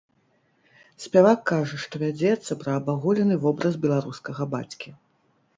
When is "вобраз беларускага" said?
3.47-4.51